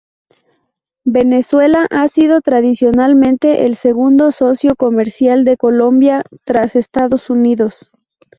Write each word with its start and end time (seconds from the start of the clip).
Venezuela 1.05 1.85
ha 1.91 2.07
sido 2.07 2.41
tradicionalmente 2.41 3.67
el 3.67 3.75
segundo 3.75 4.31
socio 4.31 4.73
comercial 4.75 5.45
de 5.45 5.57
Colombia, 5.57 6.23
tras 6.43 6.75
Estados 6.75 7.29
Unidos. 7.29 7.91